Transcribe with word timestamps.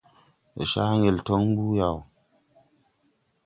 Ndɔ 0.53 0.63
caa 0.71 0.91
ŋgel 0.97 1.17
tɔŋ 1.25 1.41
mbuh 1.49 1.71
yaw? 1.77 1.95